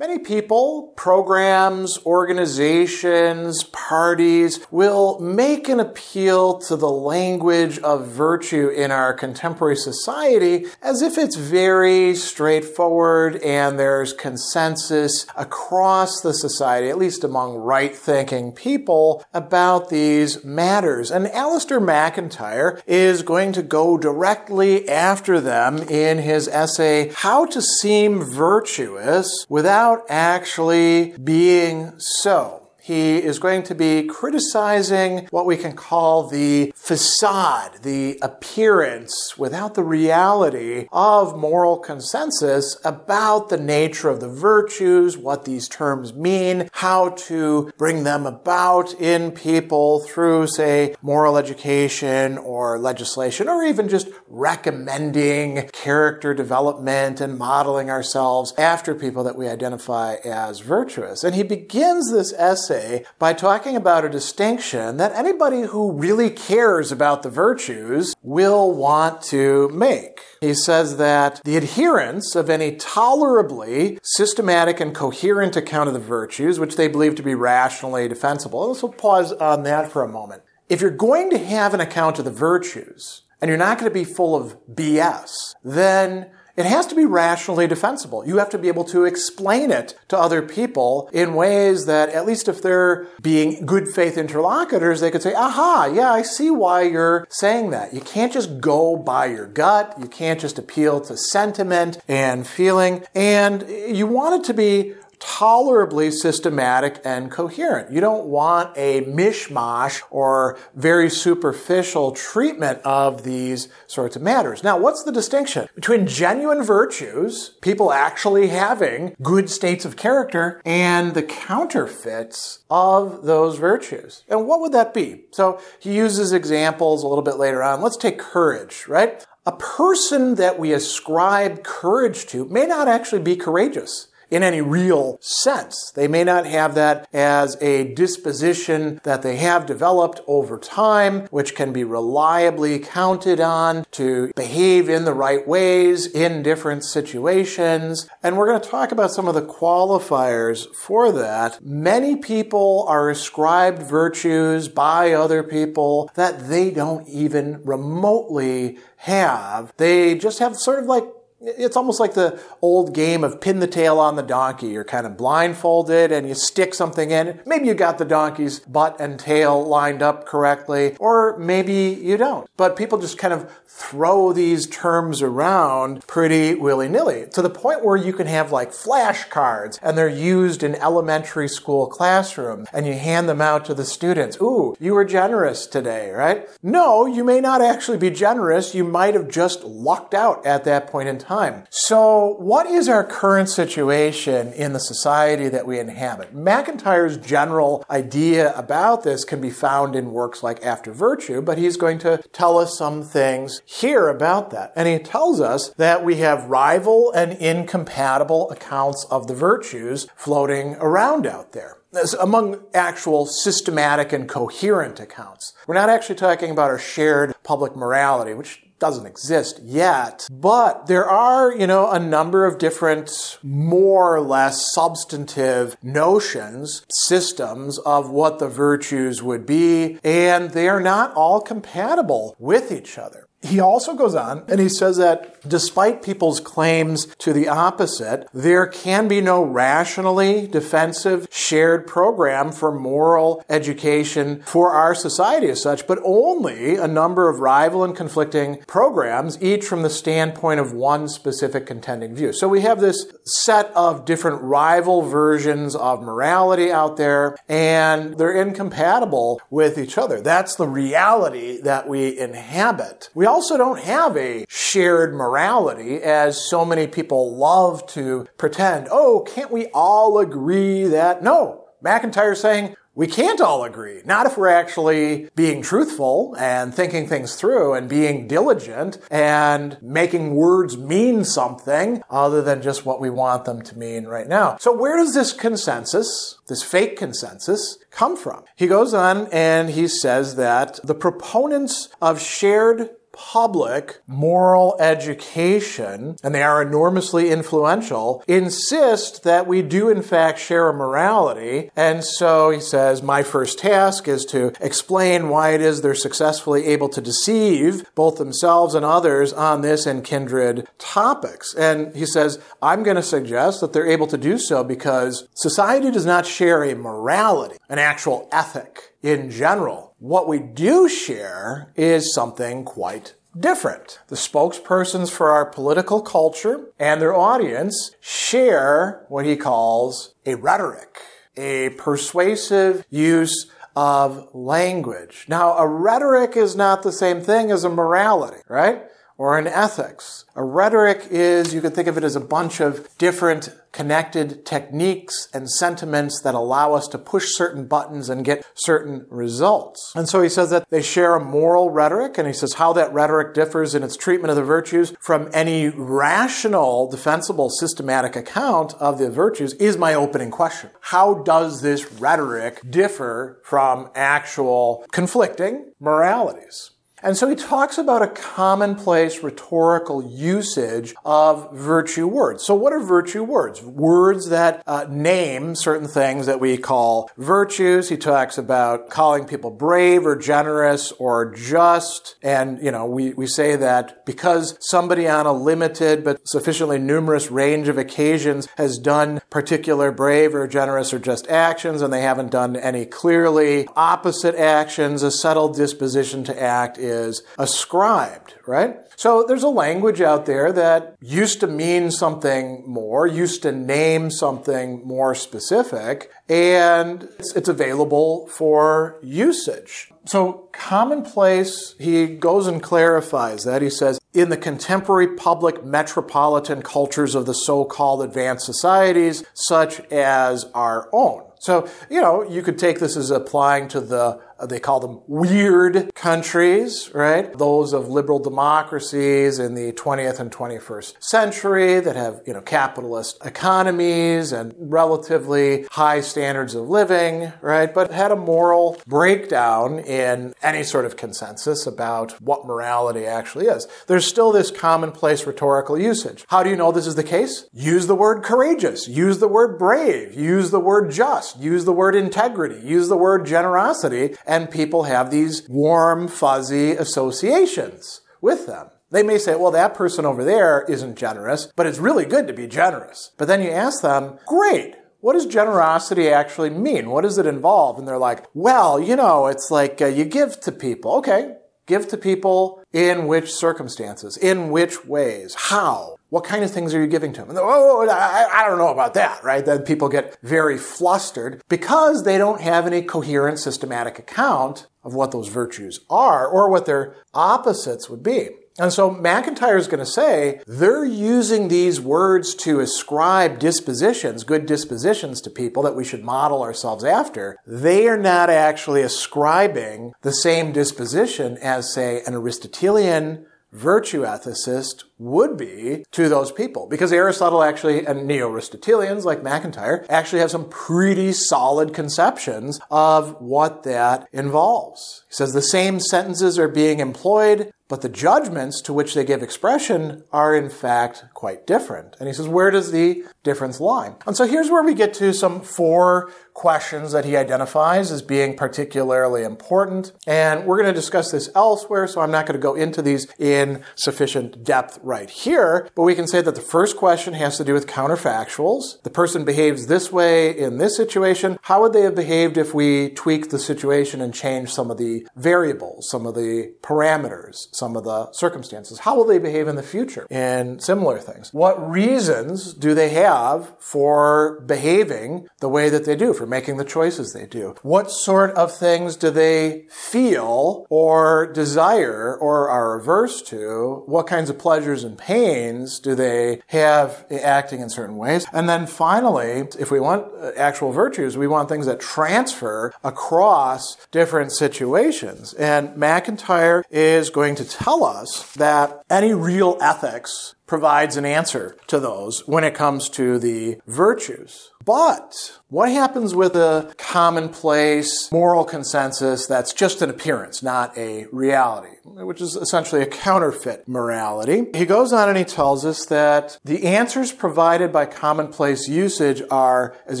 [0.00, 8.92] Many people, programs, organizations, parties will make an appeal to the language of virtue in
[8.92, 16.96] our contemporary society as if it's very straightforward and there's consensus across the society, at
[16.96, 21.10] least among right thinking people, about these matters.
[21.10, 27.60] And Alasdair MacIntyre is going to go directly after them in his essay, How to
[27.60, 35.56] Seem Virtuous Without without actually being so he is going to be criticizing what we
[35.56, 44.08] can call the facade, the appearance, without the reality of moral consensus about the nature
[44.08, 50.46] of the virtues, what these terms mean, how to bring them about in people through,
[50.46, 58.94] say, moral education or legislation, or even just recommending character development and modeling ourselves after
[58.94, 61.22] people that we identify as virtuous.
[61.24, 66.30] And he begins this essay today by talking about a distinction that anybody who really
[66.30, 70.20] cares about the virtues will want to make.
[70.40, 76.60] He says that the adherents of any tolerably systematic and coherent account of the virtues,
[76.60, 80.42] which they believe to be rationally defensible, let's pause on that for a moment.
[80.68, 83.94] If you're going to have an account of the virtues, and you're not going to
[83.94, 88.26] be full of BS, then it has to be rationally defensible.
[88.26, 92.26] You have to be able to explain it to other people in ways that, at
[92.26, 96.82] least if they're being good faith interlocutors, they could say, aha, yeah, I see why
[96.82, 97.94] you're saying that.
[97.94, 99.94] You can't just go by your gut.
[99.98, 103.04] You can't just appeal to sentiment and feeling.
[103.14, 107.92] And you want it to be tolerably systematic and coherent.
[107.92, 114.64] You don't want a mishmash or very superficial treatment of these sorts of matters.
[114.64, 121.14] Now, what's the distinction between genuine virtues, people actually having good states of character, and
[121.14, 124.24] the counterfeits of those virtues?
[124.28, 125.24] And what would that be?
[125.30, 127.82] So he uses examples a little bit later on.
[127.82, 129.24] Let's take courage, right?
[129.46, 135.18] A person that we ascribe courage to may not actually be courageous in any real
[135.20, 135.92] sense.
[135.94, 141.54] They may not have that as a disposition that they have developed over time, which
[141.54, 148.08] can be reliably counted on to behave in the right ways in different situations.
[148.22, 151.62] And we're going to talk about some of the qualifiers for that.
[151.64, 159.72] Many people are ascribed virtues by other people that they don't even remotely have.
[159.76, 161.04] They just have sort of like
[161.40, 164.68] it's almost like the old game of pin the tail on the donkey.
[164.68, 167.40] You're kind of blindfolded and you stick something in.
[167.46, 172.48] Maybe you got the donkey's butt and tail lined up correctly, or maybe you don't.
[172.56, 177.84] But people just kind of throw these terms around pretty willy nilly to the point
[177.84, 182.94] where you can have like flashcards and they're used in elementary school classroom and you
[182.94, 184.36] hand them out to the students.
[184.40, 186.48] Ooh, you were generous today, right?
[186.62, 188.74] No, you may not actually be generous.
[188.74, 191.64] You might have just lucked out at that point in time.
[191.70, 196.34] So, what is our current situation in the society that we inhabit?
[196.34, 201.76] MacIntyre's general idea about this can be found in works like After Virtue, but he's
[201.76, 204.72] going to tell us some things here about that.
[204.76, 210.76] And he tells us that we have rival and incompatible accounts of the virtues floating
[210.76, 211.78] around out there
[212.20, 215.52] among actual systematic and coherent accounts.
[215.66, 220.26] We're not actually talking about our shared public morality, which doesn't exist yet.
[220.30, 227.78] But there are, you know, a number of different, more or less substantive notions, systems
[227.78, 233.28] of what the virtues would be, and they are not all compatible with each other.
[233.42, 238.66] He also goes on and he says that despite people's claims to the opposite, there
[238.66, 245.86] can be no rationally defensive shared program for moral education for our society as such,
[245.86, 251.08] but only a number of rival and conflicting programs, each from the standpoint of one
[251.08, 252.32] specific contending view.
[252.32, 258.36] So we have this set of different rival versions of morality out there, and they're
[258.36, 260.20] incompatible with each other.
[260.20, 263.08] That's the reality that we inhabit.
[263.14, 268.88] We also don't have a shared morality as so many people love to pretend.
[268.90, 271.22] Oh, can't we all agree that?
[271.22, 271.64] No.
[271.82, 274.02] MacIntyre saying we can't all agree.
[274.04, 280.34] Not if we're actually being truthful and thinking things through and being diligent and making
[280.34, 284.56] words mean something other than just what we want them to mean right now.
[284.58, 288.44] So where does this consensus, this fake consensus, come from?
[288.56, 296.34] He goes on and he says that the proponents of shared public moral education, and
[296.34, 301.70] they are enormously influential, insist that we do in fact share a morality.
[301.76, 306.66] And so he says, my first task is to explain why it is they're successfully
[306.66, 311.54] able to deceive both themselves and others on this and kindred topics.
[311.54, 315.90] And he says, I'm going to suggest that they're able to do so because society
[315.90, 319.89] does not share a morality, an actual ethic in general.
[320.00, 323.98] What we do share is something quite different.
[324.08, 331.00] The spokespersons for our political culture and their audience share what he calls a rhetoric,
[331.36, 335.26] a persuasive use of language.
[335.28, 338.84] Now, a rhetoric is not the same thing as a morality, right?
[339.20, 340.24] Or an ethics.
[340.34, 345.28] A rhetoric is, you could think of it as a bunch of different connected techniques
[345.34, 349.92] and sentiments that allow us to push certain buttons and get certain results.
[349.94, 352.94] And so he says that they share a moral rhetoric, and he says how that
[352.94, 358.96] rhetoric differs in its treatment of the virtues from any rational, defensible, systematic account of
[358.96, 360.70] the virtues is my opening question.
[360.80, 366.70] How does this rhetoric differ from actual conflicting moralities?
[367.02, 372.44] And so he talks about a commonplace rhetorical usage of virtue words.
[372.44, 373.62] So what are virtue words?
[373.62, 377.88] Words that uh, name certain things that we call virtues.
[377.88, 382.16] He talks about calling people brave or generous or just.
[382.22, 387.30] And, you know, we, we say that because somebody on a limited but sufficiently numerous
[387.30, 392.30] range of occasions has done particular brave or generous or just actions and they haven't
[392.30, 396.89] done any clearly opposite actions, a settled disposition to act is
[397.38, 398.76] ascribed, right?
[398.96, 404.10] So there's a language out there that used to mean something more, used to name
[404.10, 409.90] something more specific, and it's, it's available for usage.
[410.06, 413.62] So commonplace, he goes and clarifies that.
[413.62, 420.44] He says, in the contemporary public metropolitan cultures of the so-called advanced societies, such as
[420.54, 421.22] our own.
[421.40, 425.00] So, you know, you could take this as applying to the Uh, they call them
[425.06, 427.36] weird countries, right?
[427.36, 433.18] Those of liberal democracies in the 20th and 21st century that have, you know, capitalist
[433.24, 437.72] economies and relatively high standards of living, right?
[437.72, 443.66] But had a moral breakdown in any sort of consensus about what morality actually is.
[443.86, 446.24] There's still this commonplace rhetorical usage.
[446.28, 447.44] How do you know this is the case?
[447.52, 451.94] Use the word courageous, use the word brave, use the word just, use the word
[451.94, 458.70] integrity, use the word generosity, and people have these warm, fuzzy associations with them.
[458.92, 462.32] They may say, well, that person over there isn't generous, but it's really good to
[462.32, 463.10] be generous.
[463.18, 466.90] But then you ask them, great, what does generosity actually mean?
[466.90, 467.78] What does it involve?
[467.78, 470.92] And they're like, well, you know, it's like uh, you give to people.
[470.98, 471.34] Okay,
[471.66, 475.96] give to people in which circumstances, in which ways, how?
[476.10, 477.30] What kind of things are you giving to them?
[477.30, 477.44] And oh,
[477.82, 479.44] oh I, I don't know about that, right?
[479.44, 485.12] Then people get very flustered because they don't have any coherent systematic account of what
[485.12, 488.30] those virtues are or what their opposites would be.
[488.58, 494.44] And so MacIntyre is going to say they're using these words to ascribe dispositions, good
[494.44, 497.38] dispositions to people that we should model ourselves after.
[497.46, 505.36] They are not actually ascribing the same disposition as, say, an Aristotelian virtue ethicist would
[505.36, 506.66] be to those people.
[506.66, 513.62] Because Aristotle actually, and Neo-Aristotelians like MacIntyre, actually have some pretty solid conceptions of what
[513.64, 515.04] that involves.
[515.08, 519.22] He says the same sentences are being employed, but the judgments to which they give
[519.22, 521.96] expression are in fact quite different.
[521.98, 523.94] And he says, where does the difference lie?
[524.06, 528.34] And so here's where we get to some four questions that he identifies as being
[528.36, 529.92] particularly important.
[530.06, 533.06] And we're going to discuss this elsewhere, so I'm not going to go into these
[533.18, 535.68] in sufficient depth right here.
[535.74, 538.82] But we can say that the first question has to do with counterfactuals.
[538.82, 541.38] The person behaves this way in this situation.
[541.42, 545.06] How would they have behaved if we tweaked the situation and changed some of the
[545.14, 547.48] variables, some of the parameters?
[547.60, 548.80] Some of the circumstances?
[548.80, 551.32] How will they behave in the future in similar things?
[551.32, 556.64] What reasons do they have for behaving the way that they do, for making the
[556.64, 557.54] choices they do?
[557.62, 563.84] What sort of things do they feel or desire or are averse to?
[563.86, 568.26] What kinds of pleasures and pains do they have acting in certain ways?
[568.32, 574.32] And then finally, if we want actual virtues, we want things that transfer across different
[574.32, 575.34] situations.
[575.34, 581.78] And MacIntyre is going to tell us that any real ethics provides an answer to
[581.78, 584.50] those when it comes to the virtues.
[584.64, 591.76] But what happens with a commonplace moral consensus that's just an appearance, not a reality,
[591.84, 594.46] which is essentially a counterfeit morality?
[594.52, 599.76] He goes on and he tells us that the answers provided by commonplace usage are,
[599.86, 600.00] as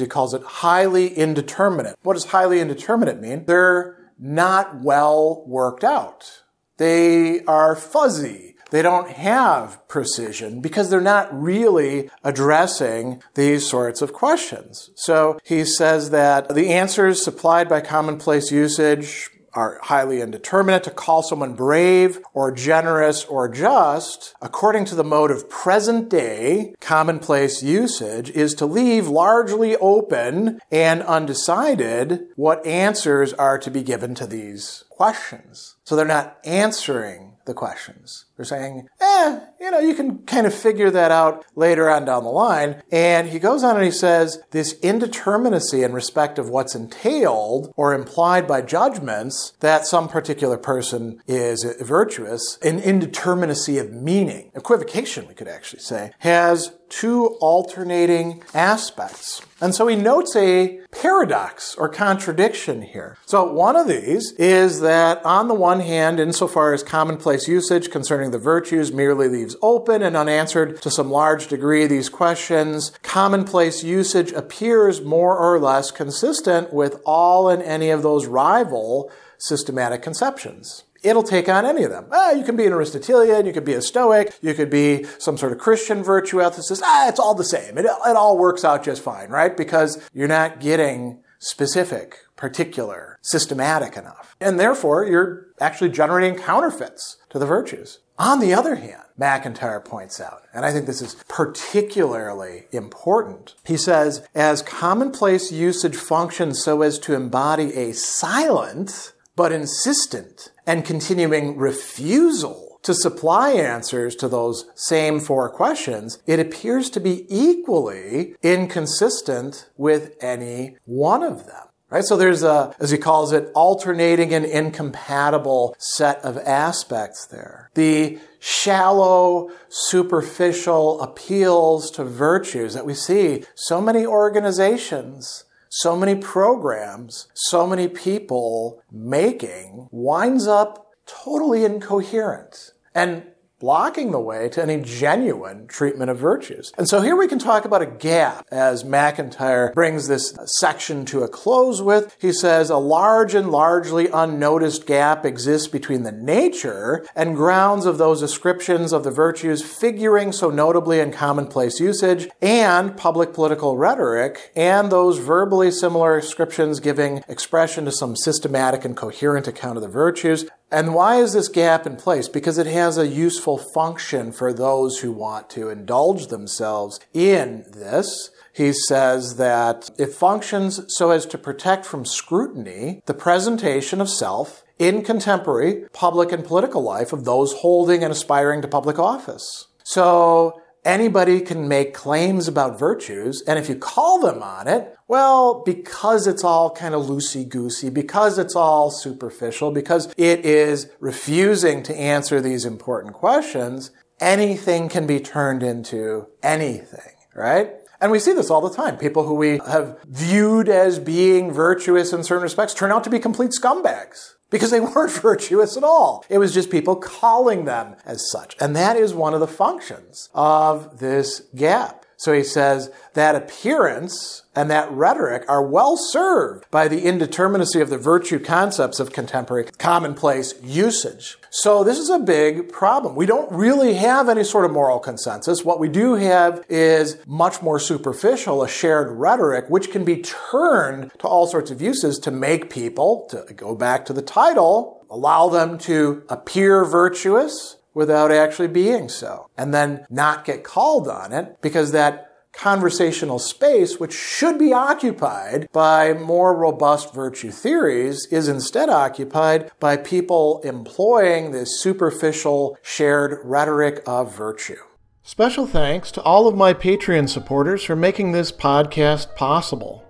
[0.00, 1.96] he calls it, highly indeterminate.
[2.02, 3.44] What does highly indeterminate mean?
[3.46, 6.42] They're not well worked out.
[6.80, 14.12] They are fuzzy they don't have precision because they're not really addressing these sorts of
[14.12, 14.90] questions.
[14.94, 21.24] So he says that the answers supplied by commonplace usage are highly indeterminate to call
[21.24, 28.30] someone brave or generous or just, according to the mode of present day commonplace usage,
[28.30, 34.84] is to leave largely open and undecided what answers are to be given to these
[35.00, 35.76] questions.
[35.84, 38.26] So they're not answering the questions.
[38.40, 42.24] They're saying, eh, you know, you can kind of figure that out later on down
[42.24, 42.82] the line.
[42.90, 47.92] And he goes on and he says, this indeterminacy in respect of what's entailed or
[47.92, 55.34] implied by judgments that some particular person is virtuous, an indeterminacy of meaning, equivocation, we
[55.34, 59.42] could actually say, has two alternating aspects.
[59.60, 63.16] And so he notes a paradox or contradiction here.
[63.26, 68.29] So one of these is that on the one hand, insofar as commonplace usage concerning
[68.30, 74.32] the virtues merely leaves open and unanswered to some large degree these questions, commonplace usage
[74.32, 81.22] appears more or less consistent with all and any of those rival systematic conceptions it'll
[81.22, 82.06] take on any of them.
[82.12, 85.36] Ah, you can be an Aristotelian, you could be a Stoic, you could be some
[85.36, 86.82] sort of Christian virtue ethicist.
[86.82, 87.78] ah, it's all the same.
[87.78, 89.56] It, it all works out just fine, right?
[89.56, 94.36] Because you're not getting specific, particular, systematic enough.
[94.40, 97.98] And therefore, you're actually generating counterfeits to the virtues.
[98.18, 103.54] On the other hand, MacIntyre points out, and I think this is particularly important.
[103.64, 110.84] He says, as commonplace usage functions so as to embody a silent but insistent and
[110.84, 118.34] continuing refusal to supply answers to those same four questions, it appears to be equally
[118.42, 121.66] inconsistent with any one of them.
[121.90, 122.04] Right?
[122.04, 127.68] So there's a, as he calls it, alternating and incompatible set of aspects there.
[127.74, 137.28] The shallow, superficial appeals to virtues that we see so many organizations so many programs,
[137.32, 142.72] so many people making winds up totally incoherent.
[142.94, 143.24] And
[143.60, 146.72] blocking the way to any genuine treatment of virtues.
[146.78, 151.22] And so here we can talk about a gap as MacIntyre brings this section to
[151.22, 152.16] a close with.
[152.18, 157.98] He says a large and largely unnoticed gap exists between the nature and grounds of
[157.98, 164.52] those ascriptions of the virtues figuring so notably in commonplace usage and public political rhetoric
[164.56, 169.88] and those verbally similar ascriptions giving expression to some systematic and coherent account of the
[169.88, 172.28] virtues and why is this gap in place?
[172.28, 178.30] Because it has a useful function for those who want to indulge themselves in this.
[178.52, 184.64] He says that it functions so as to protect from scrutiny the presentation of self
[184.78, 189.66] in contemporary public and political life of those holding and aspiring to public office.
[189.82, 195.62] So anybody can make claims about virtues, and if you call them on it, well,
[195.64, 201.82] because it's all kind of loosey goosey, because it's all superficial, because it is refusing
[201.84, 207.72] to answer these important questions, anything can be turned into anything, right?
[208.00, 208.96] And we see this all the time.
[208.96, 213.18] People who we have viewed as being virtuous in certain respects turn out to be
[213.18, 216.24] complete scumbags because they weren't virtuous at all.
[216.28, 218.56] It was just people calling them as such.
[218.60, 222.04] And that is one of the functions of this gap.
[222.20, 227.88] So he says that appearance and that rhetoric are well served by the indeterminacy of
[227.88, 231.38] the virtue concepts of contemporary commonplace usage.
[231.48, 233.16] So this is a big problem.
[233.16, 235.64] We don't really have any sort of moral consensus.
[235.64, 241.12] What we do have is much more superficial, a shared rhetoric, which can be turned
[241.20, 245.48] to all sorts of uses to make people, to go back to the title, allow
[245.48, 251.60] them to appear virtuous, without actually being so, and then not get called on it
[251.60, 258.88] because that conversational space, which should be occupied by more robust virtue theories, is instead
[258.88, 264.76] occupied by people employing this superficial shared rhetoric of virtue.
[265.22, 270.09] Special thanks to all of my Patreon supporters for making this podcast possible.